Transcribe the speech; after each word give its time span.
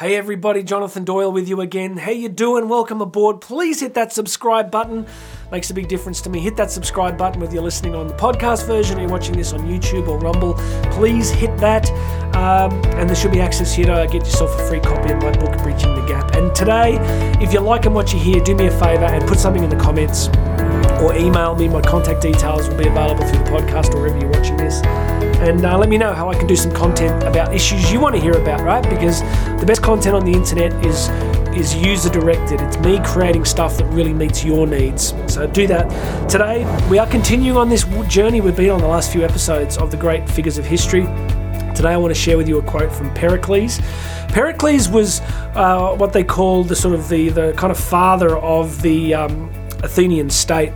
Hey 0.00 0.16
everybody, 0.16 0.62
Jonathan 0.62 1.04
Doyle 1.04 1.30
with 1.30 1.46
you 1.46 1.60
again. 1.60 1.98
How 1.98 2.10
you 2.10 2.30
doing? 2.30 2.70
Welcome 2.70 3.02
aboard. 3.02 3.42
Please 3.42 3.80
hit 3.80 3.92
that 3.92 4.14
subscribe 4.14 4.70
button. 4.70 5.06
Makes 5.52 5.68
a 5.68 5.74
big 5.74 5.88
difference 5.88 6.22
to 6.22 6.30
me. 6.30 6.40
Hit 6.40 6.56
that 6.56 6.70
subscribe 6.70 7.18
button 7.18 7.38
whether 7.38 7.52
you're 7.52 7.62
listening 7.62 7.94
on 7.94 8.08
the 8.08 8.14
podcast 8.14 8.66
version 8.66 8.96
or 8.96 9.02
you're 9.02 9.10
watching 9.10 9.36
this 9.36 9.52
on 9.52 9.60
YouTube 9.68 10.08
or 10.08 10.18
Rumble. 10.18 10.54
Please 10.90 11.28
hit 11.28 11.54
that. 11.58 11.90
Um, 12.34 12.72
and 12.96 13.10
there 13.10 13.14
should 13.14 13.30
be 13.30 13.42
access 13.42 13.74
here 13.74 13.84
to 13.84 14.08
get 14.10 14.24
yourself 14.24 14.58
a 14.58 14.68
free 14.68 14.80
copy 14.80 15.12
of 15.12 15.20
my 15.20 15.32
book, 15.32 15.62
Bridging 15.62 15.94
the 15.94 16.06
Gap. 16.06 16.34
And 16.34 16.54
today, 16.54 16.96
if 17.38 17.52
you're 17.52 17.60
liking 17.60 17.92
what 17.92 18.10
you 18.14 18.18
hear, 18.18 18.42
do 18.42 18.54
me 18.54 18.68
a 18.68 18.70
favor 18.70 19.04
and 19.04 19.22
put 19.28 19.38
something 19.38 19.62
in 19.62 19.68
the 19.68 19.76
comments 19.76 20.28
or 21.00 21.16
email 21.16 21.54
me. 21.54 21.68
My 21.68 21.80
contact 21.80 22.22
details 22.22 22.68
will 22.68 22.76
be 22.76 22.88
available 22.88 23.26
through 23.26 23.44
the 23.44 23.50
podcast 23.50 23.94
or 23.94 24.00
wherever 24.00 24.18
you're 24.18 24.30
watching 24.30 24.56
this. 24.56 24.82
And 25.40 25.64
uh, 25.64 25.78
let 25.78 25.88
me 25.88 25.96
know 25.96 26.12
how 26.12 26.28
I 26.28 26.34
can 26.34 26.46
do 26.46 26.54
some 26.54 26.72
content 26.72 27.22
about 27.22 27.54
issues 27.54 27.90
you 27.90 27.98
want 27.98 28.14
to 28.14 28.20
hear 28.20 28.34
about, 28.34 28.60
right? 28.60 28.82
Because 28.82 29.20
the 29.58 29.64
best 29.66 29.82
content 29.82 30.14
on 30.14 30.24
the 30.24 30.32
internet 30.32 30.72
is 30.84 31.08
is 31.56 31.74
user 31.74 32.10
directed. 32.10 32.60
It's 32.60 32.78
me 32.78 33.00
creating 33.04 33.44
stuff 33.44 33.76
that 33.78 33.86
really 33.86 34.12
meets 34.12 34.44
your 34.44 34.66
needs. 34.66 35.14
So 35.26 35.46
do 35.46 35.66
that. 35.66 35.88
Today, 36.28 36.64
we 36.88 36.98
are 36.98 37.06
continuing 37.06 37.56
on 37.56 37.68
this 37.68 37.84
journey 38.08 38.40
we've 38.40 38.56
been 38.56 38.70
on 38.70 38.80
the 38.80 38.86
last 38.86 39.10
few 39.10 39.24
episodes 39.24 39.76
of 39.76 39.90
the 39.90 39.96
great 39.96 40.28
figures 40.28 40.58
of 40.58 40.64
history. 40.64 41.02
Today, 41.74 41.92
I 41.92 41.96
want 41.96 42.14
to 42.14 42.20
share 42.20 42.36
with 42.36 42.48
you 42.48 42.58
a 42.58 42.62
quote 42.62 42.92
from 42.92 43.12
Pericles. 43.14 43.80
Pericles 44.28 44.88
was 44.88 45.20
uh, 45.54 45.96
what 45.96 46.12
they 46.12 46.22
call 46.22 46.62
the 46.62 46.76
sort 46.76 46.94
of 46.94 47.08
the, 47.08 47.30
the 47.30 47.52
kind 47.56 47.70
of 47.70 47.78
father 47.78 48.36
of 48.38 48.80
the 48.82 49.14
um, 49.14 49.50
Athenian 49.82 50.30
state. 50.30 50.72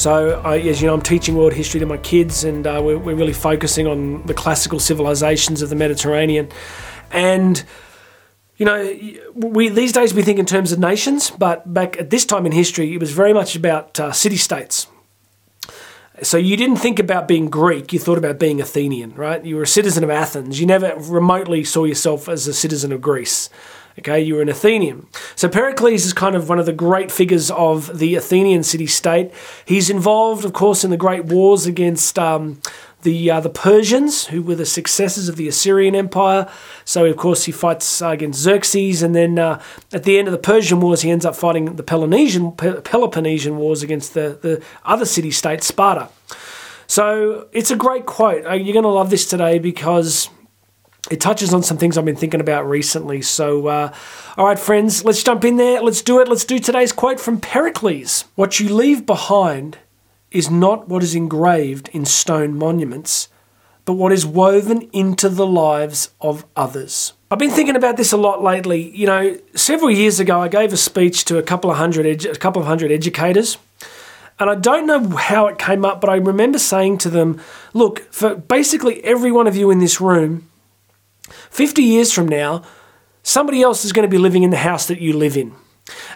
So, 0.00 0.40
I, 0.42 0.58
as 0.60 0.80
you 0.80 0.86
know, 0.86 0.94
I'm 0.94 1.02
teaching 1.02 1.36
world 1.36 1.52
history 1.52 1.78
to 1.78 1.84
my 1.84 1.98
kids, 1.98 2.42
and 2.42 2.66
uh, 2.66 2.80
we're, 2.82 2.96
we're 2.96 3.14
really 3.14 3.34
focusing 3.34 3.86
on 3.86 4.22
the 4.22 4.32
classical 4.32 4.80
civilizations 4.80 5.60
of 5.60 5.68
the 5.68 5.76
Mediterranean. 5.76 6.48
And 7.10 7.62
you 8.56 8.64
know, 8.64 8.98
we 9.34 9.68
these 9.68 9.92
days 9.92 10.14
we 10.14 10.22
think 10.22 10.38
in 10.38 10.46
terms 10.46 10.72
of 10.72 10.78
nations, 10.78 11.30
but 11.30 11.74
back 11.74 11.98
at 12.00 12.08
this 12.08 12.24
time 12.24 12.46
in 12.46 12.52
history, 12.52 12.94
it 12.94 12.98
was 12.98 13.12
very 13.12 13.34
much 13.34 13.54
about 13.54 14.00
uh, 14.00 14.10
city 14.10 14.38
states. 14.38 14.86
So 16.22 16.38
you 16.38 16.56
didn't 16.56 16.76
think 16.76 16.98
about 16.98 17.28
being 17.28 17.50
Greek, 17.50 17.92
you 17.92 17.98
thought 17.98 18.16
about 18.16 18.38
being 18.38 18.58
Athenian, 18.58 19.14
right? 19.16 19.44
You 19.44 19.56
were 19.56 19.64
a 19.64 19.66
citizen 19.66 20.02
of 20.02 20.08
Athens. 20.08 20.60
You 20.60 20.66
never 20.66 20.94
remotely 20.96 21.62
saw 21.62 21.84
yourself 21.84 22.26
as 22.26 22.46
a 22.46 22.54
citizen 22.54 22.90
of 22.90 23.02
Greece. 23.02 23.50
Okay, 24.00 24.22
you 24.22 24.34
were 24.34 24.40
an 24.40 24.48
Athenian. 24.48 25.06
So 25.36 25.46
Pericles 25.46 26.06
is 26.06 26.14
kind 26.14 26.34
of 26.34 26.48
one 26.48 26.58
of 26.58 26.64
the 26.64 26.72
great 26.72 27.12
figures 27.12 27.50
of 27.50 27.98
the 27.98 28.14
Athenian 28.14 28.62
city 28.62 28.86
state. 28.86 29.30
He's 29.66 29.90
involved, 29.90 30.46
of 30.46 30.54
course, 30.54 30.84
in 30.84 30.90
the 30.90 30.96
great 30.96 31.26
wars 31.26 31.66
against 31.66 32.18
um, 32.18 32.62
the 33.02 33.30
uh, 33.30 33.40
the 33.40 33.50
Persians, 33.50 34.28
who 34.28 34.42
were 34.42 34.54
the 34.54 34.64
successors 34.64 35.28
of 35.28 35.36
the 35.36 35.48
Assyrian 35.48 35.94
Empire. 35.94 36.50
So, 36.86 37.04
of 37.04 37.18
course, 37.18 37.44
he 37.44 37.52
fights 37.52 38.00
uh, 38.00 38.08
against 38.08 38.40
Xerxes, 38.40 39.02
and 39.02 39.14
then 39.14 39.38
uh, 39.38 39.62
at 39.92 40.04
the 40.04 40.18
end 40.18 40.28
of 40.28 40.32
the 40.32 40.38
Persian 40.38 40.80
Wars, 40.80 41.02
he 41.02 41.10
ends 41.10 41.26
up 41.26 41.36
fighting 41.36 41.76
the 41.76 41.82
Peloponnesian 41.82 42.52
Peloponnesian 42.52 43.58
Wars 43.58 43.82
against 43.82 44.14
the 44.14 44.38
the 44.40 44.62
other 44.86 45.04
city 45.04 45.30
state, 45.30 45.62
Sparta. 45.62 46.08
So, 46.86 47.48
it's 47.52 47.70
a 47.70 47.76
great 47.76 48.06
quote. 48.06 48.46
Uh, 48.46 48.54
you're 48.54 48.72
going 48.72 48.82
to 48.82 48.88
love 48.88 49.10
this 49.10 49.26
today 49.26 49.58
because 49.58 50.30
it 51.10 51.20
touches 51.20 51.54
on 51.54 51.62
some 51.62 51.78
things 51.78 51.96
I've 51.96 52.04
been 52.04 52.16
thinking 52.16 52.40
about 52.40 52.68
recently. 52.68 53.22
So, 53.22 53.68
uh, 53.68 53.94
all 54.36 54.46
right, 54.46 54.58
friends, 54.58 55.04
let's 55.04 55.22
jump 55.22 55.44
in 55.44 55.56
there. 55.56 55.80
Let's 55.80 56.02
do 56.02 56.20
it. 56.20 56.28
Let's 56.28 56.44
do 56.44 56.58
today's 56.58 56.92
quote 56.92 57.20
from 57.20 57.40
Pericles 57.40 58.24
What 58.34 58.60
you 58.60 58.74
leave 58.74 59.06
behind 59.06 59.78
is 60.30 60.50
not 60.50 60.88
what 60.88 61.02
is 61.02 61.14
engraved 61.14 61.88
in 61.92 62.04
stone 62.04 62.56
monuments, 62.56 63.28
but 63.84 63.94
what 63.94 64.12
is 64.12 64.26
woven 64.26 64.82
into 64.92 65.28
the 65.28 65.46
lives 65.46 66.10
of 66.20 66.44
others. 66.54 67.14
I've 67.30 67.38
been 67.38 67.50
thinking 67.50 67.76
about 67.76 67.96
this 67.96 68.12
a 68.12 68.16
lot 68.16 68.42
lately. 68.42 68.90
You 68.96 69.06
know, 69.06 69.38
several 69.54 69.90
years 69.90 70.20
ago, 70.20 70.40
I 70.40 70.48
gave 70.48 70.72
a 70.72 70.76
speech 70.76 71.24
to 71.26 71.38
a 71.38 71.42
couple 71.42 71.70
of 71.70 71.76
hundred, 71.76 72.06
edu- 72.06 72.32
a 72.32 72.38
couple 72.38 72.60
of 72.60 72.68
hundred 72.68 72.92
educators, 72.92 73.56
and 74.38 74.50
I 74.50 74.54
don't 74.54 74.86
know 74.86 75.16
how 75.16 75.46
it 75.46 75.58
came 75.58 75.84
up, 75.84 76.00
but 76.00 76.10
I 76.10 76.16
remember 76.16 76.58
saying 76.58 76.98
to 76.98 77.10
them, 77.10 77.40
"Look, 77.72 78.12
for 78.12 78.34
basically 78.34 79.02
every 79.04 79.30
one 79.30 79.46
of 79.46 79.56
you 79.56 79.70
in 79.70 79.78
this 79.78 80.00
room, 80.00 80.49
50 81.50 81.82
years 81.82 82.12
from 82.12 82.28
now, 82.28 82.62
somebody 83.22 83.62
else 83.62 83.84
is 83.84 83.92
going 83.92 84.08
to 84.08 84.10
be 84.10 84.18
living 84.18 84.42
in 84.42 84.50
the 84.50 84.56
house 84.56 84.86
that 84.86 85.00
you 85.00 85.12
live 85.12 85.36
in." 85.36 85.54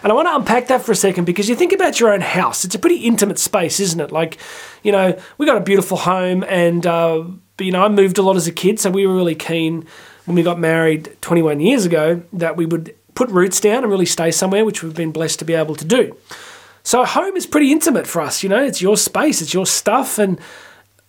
And 0.03 0.11
I 0.11 0.15
want 0.15 0.27
to 0.27 0.35
unpack 0.35 0.67
that 0.67 0.83
for 0.83 0.91
a 0.91 0.95
second 0.95 1.25
because 1.25 1.49
you 1.49 1.55
think 1.55 1.73
about 1.73 1.99
your 1.99 2.13
own 2.13 2.21
house. 2.21 2.63
It's 2.63 2.75
a 2.75 2.79
pretty 2.79 2.97
intimate 2.97 3.39
space, 3.39 3.79
isn't 3.79 3.99
it? 3.99 4.11
Like, 4.11 4.37
you 4.83 4.91
know, 4.91 5.17
we 5.37 5.45
got 5.45 5.57
a 5.57 5.61
beautiful 5.61 5.97
home, 5.97 6.43
and 6.47 6.85
uh, 6.85 7.23
you 7.59 7.71
know, 7.71 7.83
I 7.83 7.89
moved 7.89 8.17
a 8.17 8.21
lot 8.21 8.35
as 8.35 8.47
a 8.47 8.51
kid, 8.51 8.79
so 8.79 8.89
we 8.89 9.05
were 9.05 9.15
really 9.15 9.35
keen 9.35 9.85
when 10.25 10.35
we 10.35 10.43
got 10.43 10.59
married 10.59 11.15
21 11.21 11.59
years 11.59 11.85
ago 11.85 12.21
that 12.33 12.57
we 12.57 12.65
would 12.65 12.95
put 13.13 13.29
roots 13.29 13.59
down 13.59 13.83
and 13.83 13.91
really 13.91 14.05
stay 14.05 14.31
somewhere, 14.31 14.65
which 14.65 14.83
we've 14.83 14.95
been 14.95 15.11
blessed 15.11 15.39
to 15.39 15.45
be 15.45 15.53
able 15.53 15.75
to 15.75 15.85
do. 15.85 16.15
So 16.83 17.03
home 17.05 17.35
is 17.35 17.47
pretty 17.47 17.71
intimate 17.71 18.05
for 18.05 18.21
us. 18.21 18.43
You 18.43 18.49
know, 18.49 18.63
it's 18.63 18.81
your 18.81 18.97
space, 18.97 19.41
it's 19.41 19.53
your 19.53 19.65
stuff, 19.65 20.19
and 20.19 20.39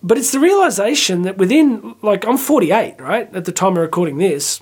but 0.06 0.16
it's 0.16 0.30
the 0.30 0.38
realization 0.38 1.22
that 1.22 1.36
within 1.36 1.96
like 2.00 2.24
I'm 2.24 2.38
48, 2.38 3.00
right, 3.00 3.34
at 3.34 3.44
the 3.44 3.50
time 3.50 3.72
of 3.72 3.78
recording 3.78 4.18
this. 4.18 4.60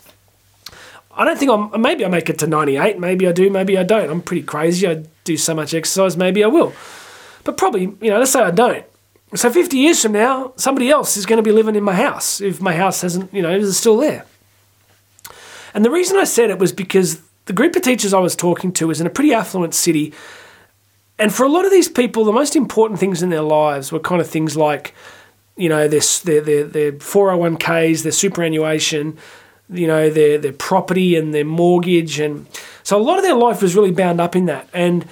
I 1.12 1.25
don't 1.25 1.38
think 1.38 1.50
I'm. 1.50 1.81
Maybe 1.81 2.03
I 2.03 2.09
make 2.09 2.31
it 2.31 2.38
to 2.38 2.47
98. 2.47 2.99
Maybe 2.99 3.28
I 3.28 3.32
do. 3.32 3.50
Maybe 3.50 3.77
I 3.77 3.82
don't. 3.82 4.10
I'm 4.10 4.22
pretty 4.22 4.43
crazy. 4.43 4.88
I 4.88 5.05
do 5.25 5.37
so 5.37 5.55
much 5.55 5.75
exercise. 5.75 6.16
Maybe 6.16 6.43
I 6.43 6.47
will. 6.47 6.72
But 7.44 7.59
probably, 7.59 7.82
you 7.82 8.10
know, 8.10 8.19
let's 8.19 8.32
say 8.32 8.41
I 8.41 8.50
don't. 8.50 8.87
So 9.34 9.50
50 9.50 9.77
years 9.77 10.00
from 10.00 10.12
now, 10.12 10.55
somebody 10.56 10.91
else 10.91 11.16
is 11.19 11.27
going 11.27 11.37
to 11.37 11.43
be 11.43 11.53
living 11.53 11.76
in 11.76 11.84
my 11.84 11.94
house 11.94 12.41
if 12.41 12.61
my 12.62 12.75
house 12.75 13.03
hasn't, 13.03 13.32
you 13.34 13.43
know, 13.43 13.55
is 13.55 13.76
still 13.76 13.99
there. 13.99 14.25
And 15.75 15.84
the 15.84 15.91
reason 15.91 16.16
I 16.16 16.25
said 16.25 16.50
it 16.50 16.59
was 16.59 16.72
because 16.72 17.21
the 17.44 17.53
group 17.53 17.76
of 17.76 17.82
teachers 17.82 18.15
I 18.15 18.19
was 18.19 18.34
talking 18.34 18.72
to 18.72 18.87
was 18.87 19.00
in 19.00 19.06
a 19.06 19.11
pretty 19.11 19.34
affluent 19.34 19.75
city. 19.75 20.15
And 21.19 21.34
for 21.34 21.44
a 21.44 21.49
lot 21.49 21.66
of 21.66 21.71
these 21.71 21.88
people, 21.88 22.25
the 22.25 22.32
most 22.32 22.56
important 22.56 22.99
things 22.99 23.22
in 23.22 23.28
their 23.28 23.43
lives 23.43 23.93
were 23.93 24.00
kind 24.00 24.21
of 24.21 24.28
things 24.28 24.56
like, 24.56 24.94
you 25.56 25.69
know, 25.69 25.88
their, 25.88 26.00
their, 26.25 26.41
their, 26.41 26.65
their 26.65 26.92
401ks, 26.92 28.03
their 28.03 28.12
superannuation, 28.12 29.16
you 29.70 29.87
know, 29.87 30.10
their 30.10 30.37
their 30.37 30.53
property 30.53 31.16
and 31.16 31.32
their 31.32 31.44
mortgage, 31.44 32.19
and 32.20 32.47
so 32.82 32.97
a 32.97 33.03
lot 33.03 33.19
of 33.19 33.25
their 33.25 33.34
life 33.34 33.62
was 33.62 33.75
really 33.75 33.91
bound 33.91 34.20
up 34.20 34.37
in 34.37 34.47
that. 34.47 34.69
And 34.72 35.06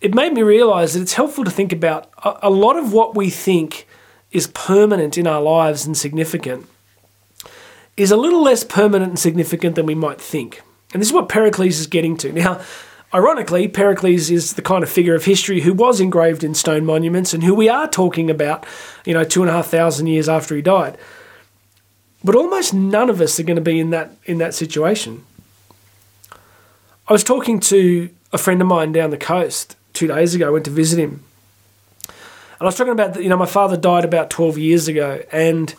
it 0.00 0.14
made 0.14 0.32
me 0.32 0.42
realise 0.42 0.94
that 0.94 1.02
it's 1.02 1.14
helpful 1.14 1.44
to 1.44 1.50
think 1.50 1.72
about 1.72 2.10
a, 2.24 2.48
a 2.48 2.50
lot 2.50 2.76
of 2.76 2.92
what 2.92 3.14
we 3.14 3.30
think 3.30 3.86
is 4.32 4.48
permanent 4.48 5.16
in 5.16 5.26
our 5.26 5.40
lives 5.40 5.86
and 5.86 5.96
significant 5.96 6.66
is 7.96 8.10
a 8.10 8.16
little 8.16 8.42
less 8.42 8.64
permanent 8.64 9.10
and 9.10 9.18
significant 9.18 9.76
than 9.76 9.86
we 9.86 9.94
might 9.94 10.20
think. 10.20 10.60
And 10.92 11.00
this 11.00 11.08
is 11.08 11.14
what 11.14 11.28
Pericles 11.28 11.78
is 11.78 11.86
getting 11.86 12.16
to. 12.18 12.32
Now, 12.32 12.60
ironically, 13.14 13.68
Pericles 13.68 14.30
is 14.30 14.54
the 14.54 14.62
kind 14.62 14.82
of 14.82 14.90
figure 14.90 15.14
of 15.14 15.24
history 15.24 15.60
who 15.60 15.72
was 15.72 16.00
engraved 16.00 16.42
in 16.42 16.54
stone 16.54 16.84
monuments 16.84 17.32
and 17.32 17.44
who 17.44 17.54
we 17.54 17.68
are 17.68 17.88
talking 17.88 18.28
about, 18.28 18.66
you 19.04 19.14
know, 19.14 19.24
two 19.24 19.42
and 19.42 19.50
a 19.50 19.52
half 19.52 19.68
thousand 19.68 20.08
years 20.08 20.28
after 20.28 20.56
he 20.56 20.62
died. 20.62 20.98
But 22.24 22.34
almost 22.34 22.74
none 22.74 23.08
of 23.10 23.20
us 23.20 23.38
are 23.38 23.44
going 23.44 23.56
to 23.56 23.62
be 23.62 23.78
in 23.78 23.90
that 23.90 24.16
in 24.24 24.38
that 24.38 24.54
situation. 24.54 25.24
I 27.06 27.12
was 27.12 27.22
talking 27.22 27.60
to 27.60 28.08
a 28.32 28.38
friend 28.38 28.60
of 28.62 28.66
mine 28.66 28.92
down 28.92 29.10
the 29.10 29.18
coast 29.18 29.76
two 29.92 30.06
days 30.06 30.34
ago. 30.34 30.48
I 30.48 30.50
went 30.50 30.64
to 30.64 30.70
visit 30.70 30.98
him, 30.98 31.22
and 32.08 32.62
I 32.62 32.64
was 32.64 32.76
talking 32.76 32.94
about 32.94 33.22
you 33.22 33.28
know 33.28 33.36
my 33.36 33.46
father 33.46 33.76
died 33.76 34.06
about 34.06 34.30
twelve 34.30 34.56
years 34.56 34.88
ago, 34.88 35.22
and 35.30 35.74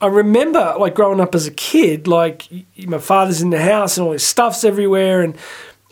I 0.00 0.08
remember 0.08 0.74
like 0.80 0.96
growing 0.96 1.20
up 1.20 1.34
as 1.34 1.46
a 1.46 1.52
kid, 1.52 2.08
like 2.08 2.48
my 2.84 2.98
father's 2.98 3.40
in 3.40 3.50
the 3.50 3.62
house 3.62 3.96
and 3.96 4.06
all 4.06 4.12
his 4.12 4.24
stuff's 4.24 4.64
everywhere, 4.64 5.22
and 5.22 5.36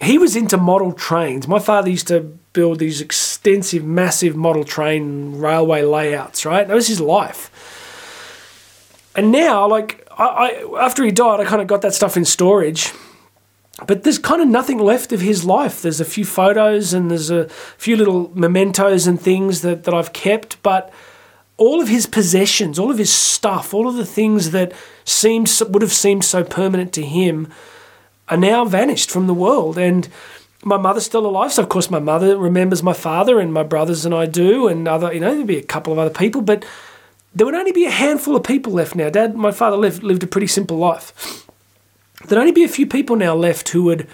he 0.02 0.18
was 0.18 0.36
into 0.36 0.56
model 0.56 0.92
trains. 0.92 1.46
My 1.48 1.58
father 1.58 1.90
used 1.90 2.08
to 2.08 2.20
build 2.52 2.78
these 2.78 3.00
extensive, 3.00 3.84
massive 3.84 4.36
model 4.36 4.64
train 4.64 5.38
railway 5.38 5.82
layouts. 5.82 6.44
Right, 6.44 6.66
that 6.66 6.74
was 6.74 6.88
his 6.88 7.00
life. 7.00 7.50
And 9.16 9.30
now, 9.30 9.68
like, 9.68 10.06
I, 10.18 10.24
I 10.24 10.84
after 10.84 11.04
he 11.04 11.10
died, 11.10 11.40
I 11.40 11.44
kind 11.44 11.62
of 11.62 11.68
got 11.68 11.82
that 11.82 11.94
stuff 11.94 12.16
in 12.16 12.24
storage. 12.24 12.92
But 13.86 14.04
there's 14.04 14.18
kind 14.18 14.40
of 14.40 14.46
nothing 14.46 14.78
left 14.78 15.12
of 15.12 15.20
his 15.20 15.44
life. 15.44 15.82
There's 15.82 16.00
a 16.00 16.04
few 16.04 16.24
photos 16.24 16.92
and 16.92 17.10
there's 17.10 17.30
a 17.30 17.48
few 17.76 17.96
little 17.96 18.30
mementos 18.34 19.08
and 19.08 19.20
things 19.20 19.62
that, 19.62 19.82
that 19.84 19.92
I've 19.92 20.12
kept, 20.12 20.62
but 20.62 20.92
all 21.56 21.80
of 21.80 21.88
his 21.88 22.06
possessions, 22.06 22.78
all 22.78 22.90
of 22.90 22.98
his 22.98 23.12
stuff, 23.12 23.74
all 23.74 23.88
of 23.88 23.96
the 23.96 24.06
things 24.06 24.52
that 24.52 24.72
seemed 25.04 25.50
would 25.68 25.82
have 25.82 25.92
seemed 25.92 26.24
so 26.24 26.44
permanent 26.44 26.92
to 26.94 27.02
him 27.02 27.52
are 28.34 28.38
now 28.38 28.64
vanished 28.64 29.10
from 29.10 29.26
the 29.26 29.34
world. 29.34 29.78
And 29.78 30.08
my 30.64 30.76
mother's 30.76 31.04
still 31.04 31.26
alive, 31.26 31.52
so 31.52 31.62
of 31.62 31.68
course 31.68 31.90
my 31.90 31.98
mother 31.98 32.36
remembers 32.36 32.82
my 32.82 32.92
father, 32.92 33.38
and 33.38 33.52
my 33.52 33.62
brothers 33.62 34.04
and 34.04 34.14
I 34.14 34.26
do, 34.26 34.66
and 34.66 34.88
other 34.88 35.12
you 35.12 35.20
know 35.20 35.34
there'd 35.34 35.46
be 35.46 35.58
a 35.58 35.62
couple 35.62 35.92
of 35.92 35.98
other 35.98 36.12
people, 36.12 36.40
but 36.40 36.64
there 37.34 37.44
would 37.44 37.54
only 37.54 37.72
be 37.72 37.84
a 37.84 37.90
handful 37.90 38.36
of 38.36 38.44
people 38.44 38.72
left 38.72 38.94
now. 38.94 39.10
Dad, 39.10 39.34
my 39.34 39.50
father 39.50 39.76
lived, 39.76 40.02
lived 40.02 40.22
a 40.22 40.26
pretty 40.26 40.46
simple 40.46 40.78
life. 40.78 41.46
There'd 42.24 42.40
only 42.40 42.52
be 42.52 42.64
a 42.64 42.68
few 42.68 42.86
people 42.86 43.16
now 43.16 43.34
left 43.34 43.68
who 43.70 43.82
would 43.84 44.08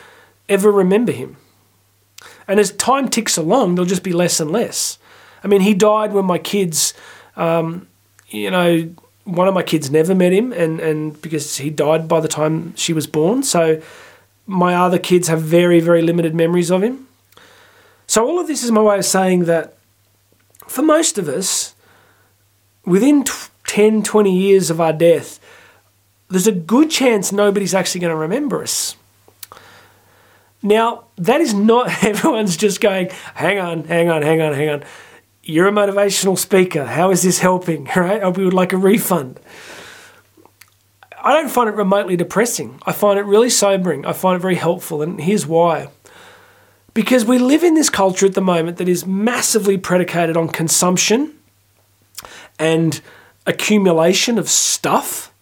ever 0.48 0.72
remember 0.72 1.12
him. 1.12 1.36
And 2.48 2.58
as 2.58 2.72
time 2.72 3.08
ticks 3.08 3.36
along, 3.36 3.74
there'll 3.74 3.88
just 3.88 4.02
be 4.02 4.12
less 4.12 4.40
and 4.40 4.50
less. 4.50 4.98
I 5.44 5.48
mean, 5.48 5.60
he 5.60 5.74
died 5.74 6.12
when 6.12 6.24
my 6.24 6.38
kids, 6.38 6.94
um, 7.36 7.86
you 8.28 8.50
know, 8.50 8.90
one 9.24 9.46
of 9.46 9.54
my 9.54 9.62
kids 9.62 9.90
never 9.90 10.14
met 10.14 10.32
him, 10.32 10.52
and, 10.52 10.80
and 10.80 11.20
because 11.22 11.58
he 11.58 11.70
died 11.70 12.08
by 12.08 12.20
the 12.20 12.28
time 12.28 12.74
she 12.74 12.92
was 12.92 13.06
born. 13.06 13.42
So 13.42 13.80
my 14.50 14.74
other 14.74 14.98
kids 14.98 15.28
have 15.28 15.40
very, 15.40 15.78
very 15.78 16.02
limited 16.02 16.34
memories 16.34 16.70
of 16.70 16.82
him. 16.82 17.06
So 18.08 18.26
all 18.26 18.40
of 18.40 18.48
this 18.48 18.64
is 18.64 18.72
my 18.72 18.82
way 18.82 18.98
of 18.98 19.04
saying 19.04 19.44
that 19.44 19.76
for 20.66 20.82
most 20.82 21.18
of 21.18 21.28
us, 21.28 21.76
within 22.84 23.24
10, 23.68 24.02
20 24.02 24.36
years 24.36 24.68
of 24.68 24.80
our 24.80 24.92
death, 24.92 25.38
there's 26.28 26.48
a 26.48 26.52
good 26.52 26.90
chance 26.90 27.30
nobody's 27.30 27.74
actually 27.74 28.00
going 28.00 28.10
to 28.10 28.16
remember 28.16 28.60
us. 28.60 28.96
Now, 30.64 31.04
that 31.16 31.40
is 31.40 31.54
not 31.54 32.04
everyone's 32.04 32.56
just 32.56 32.80
going, 32.80 33.10
hang 33.34 33.60
on, 33.60 33.84
hang 33.84 34.10
on, 34.10 34.22
hang 34.22 34.40
on, 34.40 34.52
hang 34.52 34.68
on. 34.68 34.84
You're 35.44 35.68
a 35.68 35.72
motivational 35.72 36.36
speaker. 36.36 36.86
How 36.86 37.12
is 37.12 37.22
this 37.22 37.38
helping? 37.38 37.88
Right? 37.96 38.36
We 38.36 38.44
would 38.44 38.54
like 38.54 38.72
a 38.72 38.76
refund. 38.76 39.38
I 41.22 41.34
don't 41.34 41.50
find 41.50 41.68
it 41.68 41.74
remotely 41.74 42.16
depressing. 42.16 42.80
I 42.86 42.92
find 42.92 43.18
it 43.18 43.24
really 43.24 43.50
sobering. 43.50 44.06
I 44.06 44.12
find 44.12 44.36
it 44.36 44.42
very 44.42 44.54
helpful. 44.54 45.02
And 45.02 45.20
here's 45.20 45.46
why. 45.46 45.88
Because 46.94 47.24
we 47.24 47.38
live 47.38 47.62
in 47.62 47.74
this 47.74 47.90
culture 47.90 48.26
at 48.26 48.34
the 48.34 48.40
moment 48.40 48.78
that 48.78 48.88
is 48.88 49.06
massively 49.06 49.78
predicated 49.78 50.36
on 50.36 50.48
consumption 50.48 51.34
and 52.58 53.00
accumulation 53.46 54.38
of 54.38 54.48
stuff. 54.48 55.32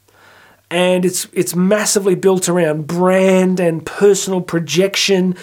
And 0.71 1.05
it's 1.05 1.27
it's 1.33 1.55
massively 1.55 2.15
built 2.15 2.49
around 2.49 2.87
brand 2.87 3.59
and 3.59 3.87
personal 3.87 4.43
projection 4.43 5.37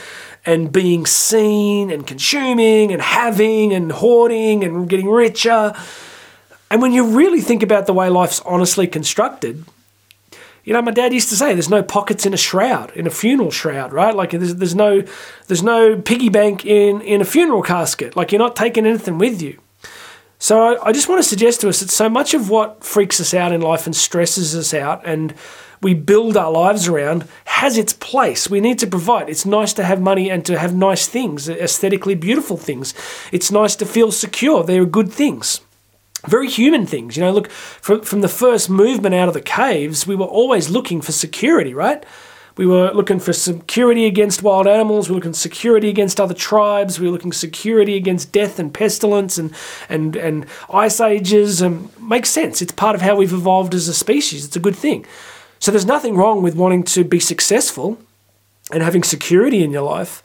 and 0.46 0.72
being 0.72 1.08
seen 1.08 1.90
and 1.90 2.06
consuming 2.06 2.92
and 2.92 3.02
having 3.02 3.74
and 3.74 3.92
hoarding 3.92 4.64
and 4.64 4.88
getting 4.88 5.10
richer. 5.10 5.74
And 6.70 6.82
when 6.82 6.92
you 6.92 7.18
really 7.18 7.42
think 7.42 7.64
about 7.64 7.88
the 7.88 7.94
way 7.94 8.10
life's 8.10 8.42
honestly 8.42 8.86
constructed, 8.86 9.66
you 10.65 10.73
know, 10.73 10.81
my 10.81 10.91
dad 10.91 11.13
used 11.13 11.29
to 11.29 11.35
say, 11.35 11.53
"There's 11.53 11.69
no 11.69 11.83
pockets 11.83 12.25
in 12.25 12.33
a 12.33 12.38
shroud, 12.38 12.91
in 12.95 13.07
a 13.07 13.12
funeral 13.12 13.51
shroud, 13.51 13.94
right? 13.94 14.13
Like 14.13 14.31
there's, 14.31 14.56
there's 14.56 14.75
no 14.75 15.03
there's 15.47 15.63
no 15.63 15.95
piggy 15.95 16.29
bank 16.29 16.65
in 16.65 17.01
in 17.01 17.21
a 17.21 17.25
funeral 17.25 17.62
casket. 17.62 18.15
Like 18.15 18.31
you're 18.31 18.39
not 18.39 18.56
taking 18.56 18.85
anything 18.85 19.17
with 19.17 19.41
you." 19.41 19.59
So 20.39 20.62
I, 20.62 20.89
I 20.89 20.91
just 20.91 21.07
want 21.07 21.23
to 21.23 21.29
suggest 21.29 21.62
to 21.62 21.69
us 21.69 21.79
that 21.79 21.89
so 21.89 22.09
much 22.09 22.33
of 22.33 22.50
what 22.50 22.83
freaks 22.83 23.21
us 23.21 23.33
out 23.33 23.53
in 23.53 23.62
life 23.62 23.85
and 23.85 23.95
stresses 23.95 24.56
us 24.56 24.73
out 24.73 25.01
and 25.06 25.33
we 25.81 25.94
build 25.94 26.35
our 26.35 26.51
lives 26.51 26.88
around 26.88 27.27
has 27.45 27.77
its 27.77 27.94
place. 27.94 28.50
We 28.50 28.59
need 28.59 28.79
to 28.79 28.88
provide. 28.88 29.29
It's 29.29 29.45
nice 29.45 29.73
to 29.73 29.83
have 29.83 30.01
money 30.01 30.29
and 30.29 30.45
to 30.45 30.57
have 30.57 30.73
nice 30.73 31.07
things, 31.07 31.47
aesthetically 31.47 32.15
beautiful 32.15 32.57
things. 32.57 32.94
It's 33.31 33.51
nice 33.51 33.75
to 33.77 33.85
feel 33.85 34.12
secure. 34.12 34.63
They're 34.63 34.85
good 34.85 35.12
things. 35.12 35.62
Very 36.27 36.50
human 36.50 36.86
things. 36.86 37.18
You 37.18 37.24
know, 37.24 37.31
look, 37.31 37.50
from, 37.50 38.01
from 38.01 38.22
the 38.22 38.27
first 38.27 38.69
movement 38.69 39.16
out 39.16 39.27
of 39.27 39.33
the 39.33 39.42
caves, 39.42 40.07
we 40.07 40.16
were 40.16 40.25
always 40.25 40.69
looking 40.69 41.01
for 41.01 41.12
security, 41.12 41.74
right? 41.74 42.04
We 42.57 42.66
were 42.66 42.92
looking 42.94 43.19
for 43.19 43.33
security 43.33 44.06
against 44.06 44.42
wild 44.42 44.66
animals. 44.66 45.10
We 45.10 45.13
were 45.13 45.19
looking 45.19 45.33
security 45.33 45.89
against 45.89 46.22
other 46.22 46.33
tribes. 46.33 47.00
We 47.00 47.07
were 47.07 47.12
looking 47.12 47.33
security 47.33 47.98
against 47.98 48.31
death 48.31 48.60
and 48.60 48.74
pestilence 48.74 49.38
and 49.38 49.54
and 49.89 50.16
and 50.16 50.45
ice 50.74 51.01
ages. 51.01 51.62
And 51.62 51.89
makes 52.00 52.30
sense. 52.30 52.62
It's 52.62 52.72
part 52.72 52.95
of 52.95 53.01
how 53.01 53.18
we've 53.18 53.33
evolved 53.33 53.74
as 53.74 53.89
a 53.89 53.94
species. 53.94 54.45
It's 54.45 54.56
a 54.56 54.62
good 54.62 54.75
thing. 54.75 55.06
So 55.60 55.72
there's 55.72 55.86
nothing 55.86 56.16
wrong 56.16 56.42
with 56.42 56.56
wanting 56.56 56.83
to 56.83 57.04
be 57.04 57.19
successful 57.19 57.98
and 58.72 58.81
having 58.81 59.04
security 59.04 59.62
in 59.63 59.72
your 59.72 59.83
life. 59.83 60.24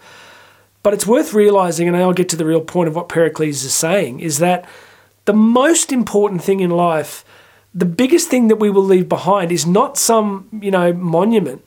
But 0.83 0.95
it's 0.95 1.07
worth 1.07 1.35
realizing, 1.35 1.89
and 1.89 1.97
I'll 1.97 2.13
get 2.13 2.29
to 2.31 2.37
the 2.37 2.47
real 2.47 2.63
point 2.63 2.89
of 2.89 2.97
what 2.97 3.09
Pericles 3.09 3.65
is 3.65 3.75
saying, 3.75 4.21
is 4.21 4.39
that 4.39 4.67
the 5.31 5.37
most 5.37 5.93
important 5.93 6.43
thing 6.43 6.59
in 6.59 6.71
life, 6.71 7.25
the 7.73 7.85
biggest 7.85 8.29
thing 8.29 8.49
that 8.49 8.57
we 8.57 8.69
will 8.69 8.83
leave 8.83 9.09
behind 9.09 9.53
is 9.53 9.65
not 9.65 9.97
some, 9.97 10.49
you 10.61 10.73
know, 10.73 10.93
monument. 10.93 11.63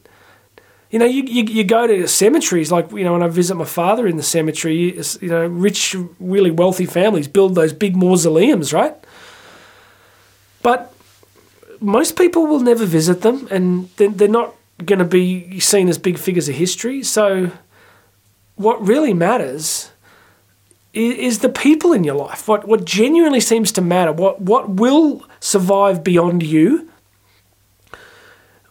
You 0.90 0.98
know, 0.98 1.06
you, 1.06 1.22
you, 1.22 1.44
you 1.44 1.64
go 1.64 1.86
to 1.86 2.06
cemeteries, 2.06 2.70
like, 2.70 2.92
you 2.92 3.04
know, 3.04 3.14
when 3.14 3.22
I 3.22 3.28
visit 3.28 3.54
my 3.54 3.64
father 3.64 4.06
in 4.06 4.18
the 4.18 4.22
cemetery, 4.22 5.00
you 5.22 5.28
know, 5.30 5.46
rich, 5.46 5.96
really 6.20 6.50
wealthy 6.50 6.84
families 6.84 7.26
build 7.26 7.54
those 7.54 7.72
big 7.72 7.96
mausoleums, 7.96 8.74
right? 8.74 8.94
But 10.62 10.92
most 11.80 12.18
people 12.18 12.46
will 12.46 12.60
never 12.60 12.84
visit 12.84 13.22
them 13.22 13.48
and 13.50 13.88
they're 13.96 14.28
not 14.28 14.54
going 14.84 14.98
to 14.98 15.06
be 15.06 15.58
seen 15.58 15.88
as 15.88 15.96
big 15.96 16.18
figures 16.18 16.50
of 16.50 16.56
history. 16.56 17.02
So, 17.02 17.50
what 18.56 18.86
really 18.86 19.14
matters 19.14 19.90
is 20.94 21.40
the 21.40 21.48
people 21.48 21.92
in 21.92 22.04
your 22.04 22.14
life. 22.14 22.48
What 22.48 22.66
what 22.66 22.84
genuinely 22.84 23.40
seems 23.40 23.72
to 23.72 23.80
matter, 23.80 24.12
what 24.12 24.40
what 24.40 24.70
will 24.70 25.26
survive 25.40 26.04
beyond 26.04 26.42
you, 26.42 26.90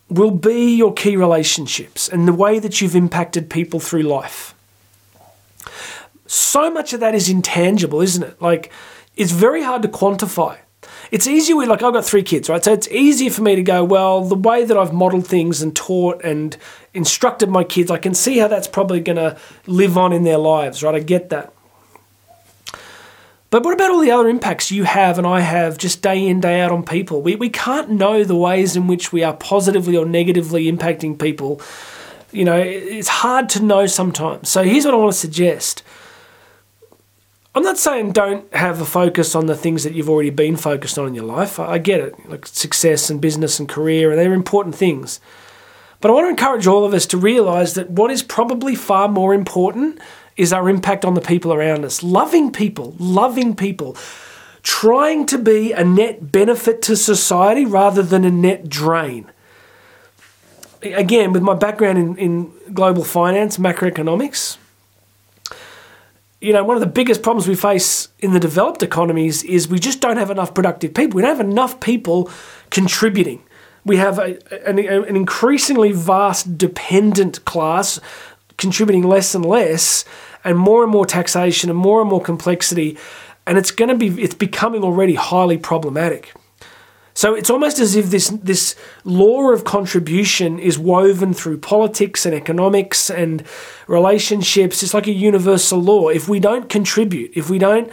will 0.09 0.31
be 0.31 0.75
your 0.75 0.93
key 0.93 1.15
relationships 1.15 2.07
and 2.07 2.27
the 2.27 2.33
way 2.33 2.59
that 2.59 2.81
you've 2.81 2.95
impacted 2.95 3.49
people 3.49 3.79
through 3.79 4.03
life. 4.03 4.55
So 6.25 6.71
much 6.71 6.93
of 6.93 6.99
that 7.01 7.13
is 7.13 7.29
intangible, 7.29 8.01
isn't 8.01 8.23
it? 8.23 8.41
Like 8.41 8.71
it's 9.15 9.31
very 9.31 9.63
hard 9.63 9.81
to 9.83 9.87
quantify 9.87 10.57
it's 11.13 11.27
easier 11.27 11.55
with, 11.55 11.69
like, 11.69 11.83
I've 11.83 11.93
got 11.93 12.05
three 12.05 12.23
kids, 12.23 12.49
right? 12.49 12.63
So 12.63 12.73
it's 12.73 12.87
easier 12.87 13.29
for 13.29 13.43
me 13.43 13.55
to 13.55 13.61
go, 13.61 13.83
well, 13.83 14.23
the 14.23 14.35
way 14.35 14.65
that 14.65 14.75
I've 14.75 14.93
modeled 14.93 15.27
things 15.27 15.61
and 15.61 15.75
taught 15.75 16.23
and 16.23 16.57
instructed 16.95 17.49
my 17.49 17.63
kids, 17.63 17.91
I 17.91 17.99
can 17.99 18.15
see 18.15 18.39
how 18.39 18.47
that's 18.47 18.67
probably 18.67 18.99
going 18.99 19.17
to 19.17 19.37
live 19.67 19.95
on 19.95 20.11
in 20.11 20.23
their 20.23 20.39
lives, 20.39 20.81
right? 20.81 20.95
I 20.95 20.99
get 20.99 21.29
that. 21.29 21.53
But 23.53 23.63
what 23.63 23.75
about 23.75 23.91
all 23.91 23.99
the 23.99 24.09
other 24.09 24.29
impacts 24.29 24.71
you 24.71 24.83
have 24.83 25.19
and 25.19 25.27
I 25.27 25.41
have 25.41 25.77
just 25.77 26.01
day 26.01 26.27
in, 26.27 26.41
day 26.41 26.59
out 26.59 26.71
on 26.71 26.81
people? 26.81 27.21
We, 27.21 27.35
we 27.35 27.49
can't 27.49 27.91
know 27.91 28.23
the 28.23 28.35
ways 28.35 28.75
in 28.75 28.87
which 28.87 29.13
we 29.13 29.23
are 29.23 29.35
positively 29.35 29.95
or 29.95 30.07
negatively 30.07 30.71
impacting 30.71 31.19
people. 31.19 31.61
You 32.31 32.45
know, 32.45 32.57
it's 32.57 33.09
hard 33.09 33.49
to 33.49 33.61
know 33.61 33.85
sometimes. 33.85 34.49
So 34.49 34.63
here's 34.63 34.85
what 34.85 34.95
I 34.95 34.97
want 34.97 35.13
to 35.13 35.19
suggest 35.19 35.83
I'm 37.53 37.61
not 37.61 37.77
saying 37.77 38.13
don't 38.13 38.51
have 38.55 38.81
a 38.81 38.85
focus 38.85 39.35
on 39.35 39.45
the 39.45 39.55
things 39.55 39.83
that 39.83 39.93
you've 39.93 40.09
already 40.09 40.31
been 40.31 40.57
focused 40.57 40.97
on 40.97 41.09
in 41.09 41.13
your 41.13 41.25
life. 41.25 41.59
I 41.59 41.77
get 41.77 41.99
it, 41.99 42.27
like 42.27 42.47
success 42.47 43.11
and 43.11 43.21
business 43.21 43.59
and 43.59 43.69
career, 43.69 44.09
and 44.09 44.19
they're 44.19 44.33
important 44.33 44.73
things. 44.73 45.19
But 46.01 46.09
I 46.09 46.15
want 46.15 46.25
to 46.25 46.31
encourage 46.31 46.65
all 46.65 46.85
of 46.85 46.93
us 46.95 47.05
to 47.05 47.17
realize 47.17 47.75
that 47.75 47.91
what 47.91 48.09
is 48.09 48.23
probably 48.23 48.73
far 48.73 49.07
more 49.07 49.31
important 49.31 49.99
is 50.37 50.51
our 50.51 50.69
impact 50.69 51.05
on 51.05 51.13
the 51.13 51.21
people 51.21 51.53
around 51.53 51.85
us. 51.85 52.03
Loving 52.03 52.51
people, 52.51 52.95
loving 52.99 53.55
people, 53.55 53.95
trying 54.63 55.25
to 55.27 55.37
be 55.37 55.71
a 55.71 55.83
net 55.83 56.31
benefit 56.31 56.81
to 56.83 56.95
society 56.95 57.65
rather 57.65 58.01
than 58.01 58.25
a 58.25 58.31
net 58.31 58.69
drain. 58.69 59.29
Again, 60.81 61.31
with 61.31 61.43
my 61.43 61.53
background 61.53 61.97
in, 61.97 62.17
in 62.17 62.51
global 62.73 63.03
finance, 63.03 63.57
macroeconomics, 63.57 64.57
you 66.43 66.51
know, 66.51 66.63
one 66.63 66.75
of 66.75 66.81
the 66.81 66.87
biggest 66.87 67.23
problems 67.23 67.47
we 67.47 67.55
face 67.55 68.09
in 68.19 68.33
the 68.33 68.39
developed 68.39 68.83
economies 68.83 69.43
is 69.43 69.69
we 69.69 69.79
just 69.79 70.01
don't 70.01 70.17
have 70.17 70.29
enough 70.29 70.53
productive 70.53 70.93
people. 70.93 71.15
We 71.15 71.21
don't 71.21 71.37
have 71.37 71.45
enough 71.45 71.79
people 71.79 72.29
contributing. 72.69 73.41
We 73.85 73.95
have 73.95 74.19
a, 74.19 74.37
an, 74.67 74.77
an 74.77 75.15
increasingly 75.15 75.93
vast 75.93 76.57
dependent 76.57 77.45
class 77.45 78.01
contributing 78.63 79.03
less 79.03 79.35
and 79.35 79.45
less, 79.45 80.05
and 80.43 80.57
more 80.57 80.83
and 80.83 80.91
more 80.91 81.05
taxation 81.05 81.69
and 81.69 81.77
more 81.77 82.01
and 82.01 82.09
more 82.09 82.21
complexity, 82.21 82.97
and 83.45 83.57
it's 83.57 83.71
going 83.71 83.89
to 83.89 83.95
be 83.95 84.07
it's 84.21 84.33
becoming 84.35 84.83
already 84.83 85.15
highly 85.15 85.57
problematic. 85.57 86.33
So 87.15 87.35
it's 87.35 87.49
almost 87.49 87.79
as 87.79 87.95
if 87.95 88.07
this 88.09 88.29
this 88.29 88.75
law 89.03 89.51
of 89.51 89.63
contribution 89.63 90.57
is 90.57 90.79
woven 90.79 91.33
through 91.33 91.59
politics 91.59 92.25
and 92.25 92.33
economics 92.33 93.09
and 93.11 93.43
relationships. 93.87 94.81
It's 94.81 94.93
like 94.93 95.07
a 95.07 95.11
universal 95.11 95.79
law. 95.79 96.09
If 96.09 96.27
we 96.27 96.39
don't 96.39 96.69
contribute, 96.69 97.31
if 97.35 97.49
we 97.49 97.59
don't 97.59 97.91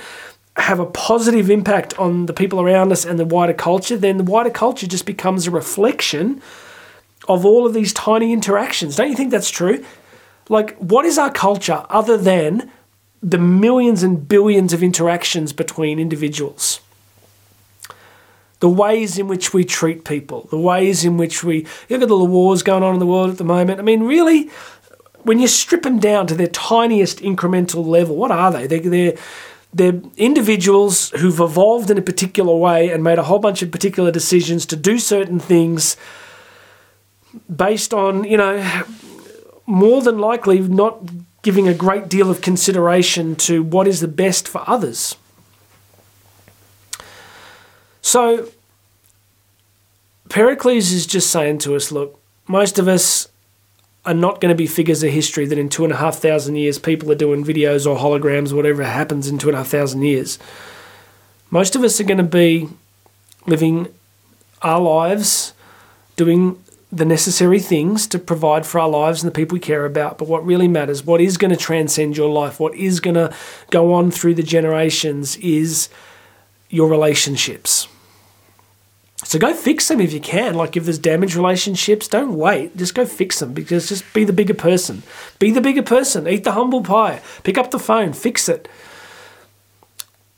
have 0.56 0.80
a 0.80 0.86
positive 0.86 1.50
impact 1.50 1.98
on 1.98 2.26
the 2.26 2.32
people 2.32 2.60
around 2.60 2.92
us 2.92 3.04
and 3.04 3.18
the 3.18 3.24
wider 3.24 3.54
culture, 3.54 3.96
then 3.96 4.16
the 4.16 4.24
wider 4.24 4.50
culture 4.50 4.86
just 4.86 5.06
becomes 5.06 5.46
a 5.46 5.50
reflection 5.50 6.40
of 7.28 7.44
all 7.44 7.66
of 7.66 7.74
these 7.74 7.92
tiny 7.92 8.32
interactions. 8.32 8.96
Don't 8.96 9.10
you 9.10 9.16
think 9.16 9.30
that's 9.30 9.50
true? 9.50 9.84
Like, 10.50 10.76
what 10.76 11.06
is 11.06 11.16
our 11.16 11.30
culture 11.30 11.86
other 11.88 12.18
than 12.18 12.70
the 13.22 13.38
millions 13.38 14.02
and 14.02 14.28
billions 14.28 14.72
of 14.74 14.82
interactions 14.82 15.54
between 15.54 15.98
individuals? 15.98 16.80
the 18.60 18.68
ways 18.68 19.18
in 19.18 19.26
which 19.26 19.54
we 19.54 19.64
treat 19.64 20.04
people, 20.04 20.46
the 20.50 20.58
ways 20.58 21.02
in 21.02 21.16
which 21.16 21.42
we 21.42 21.66
look 21.88 22.02
at 22.02 22.08
the 22.08 22.24
wars 22.24 22.62
going 22.62 22.82
on 22.82 22.92
in 22.92 23.00
the 23.00 23.06
world 23.06 23.30
at 23.30 23.38
the 23.38 23.44
moment. 23.44 23.80
I 23.80 23.82
mean, 23.82 24.02
really, 24.02 24.50
when 25.22 25.38
you 25.38 25.48
strip 25.48 25.82
them 25.82 25.98
down 25.98 26.26
to 26.26 26.34
their 26.34 26.46
tiniest 26.46 27.20
incremental 27.20 27.86
level, 27.86 28.16
what 28.16 28.30
are 28.30 28.52
they? 28.52 28.66
They're, 28.66 28.80
they're, 28.80 29.16
they're 29.72 30.02
individuals 30.18 31.08
who've 31.12 31.40
evolved 31.40 31.90
in 31.90 31.96
a 31.96 32.02
particular 32.02 32.54
way 32.54 32.90
and 32.90 33.02
made 33.02 33.18
a 33.18 33.22
whole 33.22 33.38
bunch 33.38 33.62
of 33.62 33.70
particular 33.70 34.10
decisions 34.10 34.66
to 34.66 34.76
do 34.76 34.98
certain 34.98 35.40
things 35.40 35.96
based 37.54 37.94
on, 37.94 38.24
you 38.24 38.36
know, 38.36 38.58
more 39.70 40.02
than 40.02 40.18
likely 40.18 40.58
not 40.58 41.00
giving 41.42 41.68
a 41.68 41.74
great 41.74 42.08
deal 42.08 42.30
of 42.30 42.42
consideration 42.42 43.36
to 43.36 43.62
what 43.62 43.86
is 43.86 44.00
the 44.00 44.08
best 44.08 44.46
for 44.48 44.62
others. 44.66 45.16
So, 48.02 48.50
Pericles 50.28 50.92
is 50.92 51.06
just 51.06 51.30
saying 51.30 51.58
to 51.58 51.76
us 51.76 51.90
look, 51.90 52.20
most 52.46 52.78
of 52.78 52.88
us 52.88 53.28
are 54.04 54.14
not 54.14 54.40
going 54.40 54.50
to 54.50 54.56
be 54.56 54.66
figures 54.66 55.02
of 55.02 55.12
history 55.12 55.46
that 55.46 55.58
in 55.58 55.68
two 55.68 55.84
and 55.84 55.92
a 55.92 55.96
half 55.96 56.16
thousand 56.16 56.56
years 56.56 56.78
people 56.78 57.10
are 57.12 57.16
doing 57.16 57.44
videos 57.44 57.86
or 57.86 57.96
holograms, 57.96 58.52
or 58.52 58.56
whatever 58.56 58.82
happens 58.82 59.28
in 59.28 59.38
two 59.38 59.48
and 59.48 59.54
a 59.54 59.58
half 59.58 59.68
thousand 59.68 60.02
years. 60.02 60.38
Most 61.50 61.76
of 61.76 61.84
us 61.84 62.00
are 62.00 62.04
going 62.04 62.18
to 62.18 62.24
be 62.24 62.68
living 63.46 63.88
our 64.62 64.80
lives, 64.80 65.52
doing 66.16 66.62
the 66.92 67.04
necessary 67.04 67.60
things 67.60 68.06
to 68.08 68.18
provide 68.18 68.66
for 68.66 68.80
our 68.80 68.88
lives 68.88 69.22
and 69.22 69.30
the 69.30 69.34
people 69.34 69.54
we 69.54 69.60
care 69.60 69.84
about. 69.84 70.18
But 70.18 70.28
what 70.28 70.44
really 70.44 70.68
matters, 70.68 71.04
what 71.04 71.20
is 71.20 71.36
going 71.36 71.52
to 71.52 71.56
transcend 71.56 72.16
your 72.16 72.30
life, 72.30 72.58
what 72.58 72.74
is 72.74 72.98
going 72.98 73.14
to 73.14 73.34
go 73.70 73.92
on 73.92 74.10
through 74.10 74.34
the 74.34 74.42
generations 74.42 75.36
is 75.36 75.88
your 76.68 76.88
relationships. 76.88 77.86
So 79.22 79.38
go 79.38 79.54
fix 79.54 79.86
them 79.88 80.00
if 80.00 80.12
you 80.12 80.20
can. 80.20 80.54
Like 80.54 80.76
if 80.76 80.84
there's 80.84 80.98
damaged 80.98 81.36
relationships, 81.36 82.08
don't 82.08 82.36
wait. 82.36 82.76
Just 82.76 82.94
go 82.94 83.04
fix 83.04 83.38
them 83.38 83.52
because 83.52 83.88
just 83.88 84.12
be 84.12 84.24
the 84.24 84.32
bigger 84.32 84.54
person. 84.54 85.02
Be 85.38 85.50
the 85.52 85.60
bigger 85.60 85.82
person. 85.82 86.26
Eat 86.26 86.42
the 86.42 86.52
humble 86.52 86.82
pie. 86.82 87.20
Pick 87.44 87.58
up 87.58 87.70
the 87.70 87.78
phone. 87.78 88.12
Fix 88.12 88.48
it. 88.48 88.68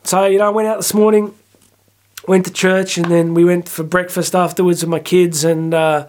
So, 0.05 0.27
you 0.27 0.39
know, 0.39 0.47
I 0.47 0.51
went 0.51 0.69
out 0.69 0.79
this 0.79 0.93
morning, 0.93 1.33
went 2.27 2.45
to 2.47 2.53
church, 2.53 2.99
and 2.99 3.07
then 3.07 3.35
we 3.35 3.45
went 3.45 3.69
for 3.69 3.85
breakfast 3.85 4.35
afterwards 4.35 4.83
with 4.83 4.91
my 4.91 4.99
kids 4.99 5.45
and 5.45 5.73
uh, 5.73 6.09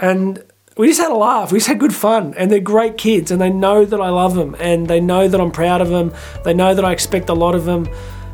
and 0.00 0.42
we 0.76 0.86
just 0.86 1.00
had 1.00 1.10
a 1.10 1.14
laugh. 1.16 1.52
We 1.52 1.58
just 1.58 1.68
had 1.68 1.78
good 1.78 1.94
fun, 1.94 2.34
and 2.38 2.50
they're 2.50 2.58
great 2.58 2.96
kids, 2.96 3.30
and 3.30 3.40
they 3.40 3.50
know 3.50 3.84
that 3.84 4.00
I 4.00 4.08
love 4.08 4.34
them, 4.34 4.56
and 4.58 4.88
they 4.88 5.00
know 5.00 5.28
that 5.28 5.40
I'm 5.40 5.50
proud 5.50 5.80
of 5.80 5.88
them. 5.88 6.12
They 6.44 6.54
know 6.54 6.74
that 6.74 6.84
I 6.84 6.92
expect 6.92 7.28
a 7.28 7.34
lot 7.34 7.54
of 7.54 7.64
them. 7.66 7.88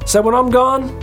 So 0.04 0.22
when 0.22 0.34
I'm 0.34 0.50
gone, 0.50 1.02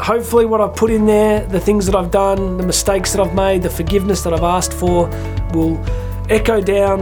hopefully 0.00 0.44
what 0.44 0.60
I've 0.60 0.74
put 0.74 0.90
in 0.90 1.06
there, 1.06 1.46
the 1.46 1.60
things 1.60 1.86
that 1.86 1.94
I've 1.94 2.10
done, 2.10 2.56
the 2.56 2.66
mistakes 2.66 3.12
that 3.12 3.20
I've 3.20 3.34
made, 3.34 3.62
the 3.62 3.70
forgiveness 3.70 4.22
that 4.22 4.32
I've 4.32 4.42
asked 4.42 4.72
for, 4.72 5.06
will 5.54 5.80
echo 6.28 6.60
down 6.60 7.00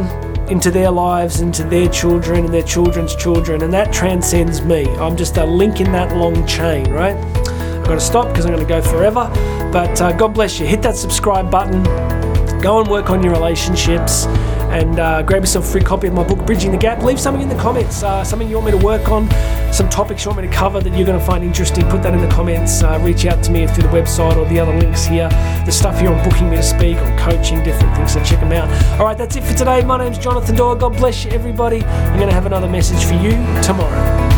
into 0.50 0.70
their 0.70 0.90
lives, 0.90 1.40
into 1.40 1.62
their 1.62 1.88
children 1.88 2.44
and 2.44 2.52
their 2.52 2.64
children's 2.64 3.16
children, 3.16 3.62
and 3.62 3.72
that 3.72 3.92
transcends 3.92 4.60
me. 4.60 4.84
I'm 4.96 5.16
just 5.16 5.38
a 5.38 5.44
link 5.46 5.80
in 5.80 5.90
that 5.92 6.14
long 6.16 6.46
chain, 6.46 6.90
right? 6.90 7.16
I've 7.16 7.84
got 7.84 7.94
to 7.94 8.00
stop 8.00 8.28
because 8.28 8.44
I'm 8.44 8.52
going 8.52 8.66
to 8.66 8.68
go 8.68 8.82
forever. 8.82 9.30
But 9.72 9.98
uh, 10.02 10.12
God 10.12 10.34
bless 10.34 10.60
you. 10.60 10.66
Hit 10.66 10.82
that 10.82 10.96
subscribe 10.96 11.50
button 11.50 11.82
Go 12.62 12.78
and 12.78 12.88
work 12.90 13.08
on 13.08 13.22
your 13.22 13.32
relationships 13.32 14.26
and 14.70 15.00
uh, 15.00 15.22
grab 15.22 15.42
yourself 15.42 15.64
a 15.64 15.68
free 15.68 15.80
copy 15.80 16.08
of 16.08 16.14
my 16.14 16.22
book, 16.22 16.44
Bridging 16.44 16.72
the 16.72 16.76
Gap. 16.76 17.02
Leave 17.02 17.18
something 17.18 17.42
in 17.42 17.48
the 17.48 17.56
comments, 17.56 18.02
uh, 18.02 18.22
something 18.22 18.48
you 18.48 18.56
want 18.56 18.66
me 18.66 18.78
to 18.78 18.84
work 18.84 19.08
on, 19.08 19.30
some 19.72 19.88
topics 19.88 20.24
you 20.24 20.30
want 20.30 20.42
me 20.42 20.48
to 20.48 20.54
cover 20.54 20.78
that 20.78 20.94
you're 20.94 21.06
going 21.06 21.18
to 21.18 21.24
find 21.24 21.42
interesting. 21.42 21.88
Put 21.88 22.02
that 22.02 22.12
in 22.12 22.20
the 22.20 22.28
comments. 22.28 22.82
Uh, 22.82 23.00
reach 23.02 23.24
out 23.24 23.42
to 23.44 23.50
me 23.50 23.66
through 23.66 23.84
the 23.84 23.88
website 23.88 24.36
or 24.36 24.46
the 24.46 24.60
other 24.60 24.76
links 24.76 25.06
here. 25.06 25.30
The 25.64 25.72
stuff 25.72 25.98
here 25.98 26.12
on 26.12 26.22
booking 26.28 26.50
me 26.50 26.56
to 26.56 26.62
speak, 26.62 26.98
on 26.98 27.18
coaching, 27.18 27.62
different 27.64 27.96
things, 27.96 28.12
so 28.12 28.22
check 28.22 28.40
them 28.40 28.52
out. 28.52 28.68
All 29.00 29.06
right, 29.06 29.16
that's 29.16 29.36
it 29.36 29.42
for 29.42 29.54
today. 29.54 29.82
My 29.82 29.96
name's 29.96 30.18
Jonathan 30.18 30.54
Doyle. 30.54 30.76
God 30.76 30.96
bless 30.98 31.24
you, 31.24 31.30
everybody. 31.30 31.82
I'm 31.82 32.16
going 32.16 32.28
to 32.28 32.34
have 32.34 32.46
another 32.46 32.68
message 32.68 33.02
for 33.04 33.14
you 33.14 33.32
tomorrow. 33.62 34.29